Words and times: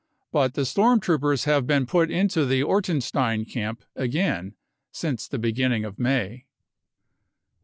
But 0.31 0.55
the 0.55 0.65
storm 0.65 0.99
troopers 0.99 1.43
have 1.43 1.67
been 1.67 1.85
put 1.85 2.09
into 2.09 2.43
the 2.43 2.63
Ortenstein 2.63 3.45
camp 3.45 3.83
again 3.95 4.55
since 4.91 5.27
the 5.27 5.37
beginning 5.37 5.85
of 5.85 5.99
May. 5.99 6.47